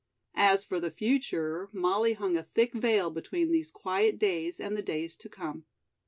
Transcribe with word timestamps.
As 0.41 0.65
for 0.65 0.79
the 0.79 0.89
future, 0.89 1.69
Molly 1.71 2.13
hung 2.13 2.35
a 2.35 2.41
thick 2.55 2.73
veil 2.73 3.11
between 3.11 3.51
these 3.51 3.69
quiet 3.69 4.17
days 4.17 4.59
and 4.59 4.75
the 4.75 4.81
days 4.81 5.15
to 5.17 5.29
come. 5.29 5.65